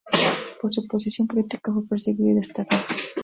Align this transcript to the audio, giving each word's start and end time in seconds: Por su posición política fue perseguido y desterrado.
Por 0.59 0.73
su 0.73 0.87
posición 0.87 1.27
política 1.27 1.71
fue 1.71 1.85
perseguido 1.85 2.29
y 2.31 2.33
desterrado. 2.33 2.83